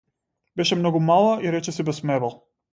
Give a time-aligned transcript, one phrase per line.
[0.61, 2.39] Беше многу мала и речиси без мебел.